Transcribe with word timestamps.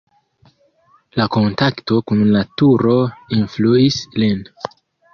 La 1.21 1.27
kontakto 1.35 2.01
kun 2.13 2.25
naturo 2.39 2.99
influis 3.41 4.03
lin. 4.21 4.47